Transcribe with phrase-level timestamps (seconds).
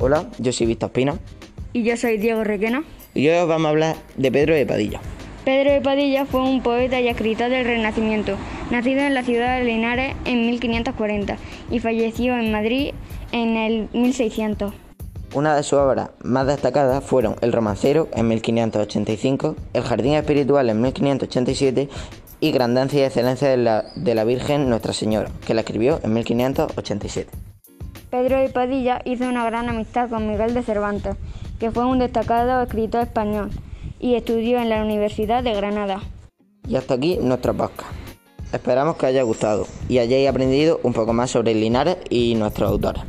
[0.00, 1.18] Hola, yo soy Víctor Espina
[1.72, 2.84] Y yo soy Diego Requena.
[3.14, 5.00] y hoy os vamos a hablar de Pedro de Padilla.
[5.44, 8.36] Pedro de Padilla fue un poeta y escritor del Renacimiento,
[8.70, 11.36] nacido en la ciudad de Linares en 1540
[11.70, 12.92] y falleció en Madrid
[13.32, 14.72] en el 1600.
[15.34, 20.80] Una de sus obras más destacadas fueron El romancero en 1585, El jardín espiritual en
[20.80, 21.88] 1587
[22.40, 26.12] y Grandancia y excelencia de la, de la Virgen Nuestra Señora, que la escribió en
[26.14, 27.30] 1587.
[28.10, 31.16] Pedro de Padilla hizo una gran amistad con Miguel de Cervantes,
[31.60, 33.50] que fue un destacado escritor español
[34.00, 36.00] y estudió en la Universidad de Granada.
[36.66, 37.90] Y hasta aquí nuestro podcast.
[38.52, 43.02] Esperamos que haya gustado y hayáis aprendido un poco más sobre Linares y nuestros autores.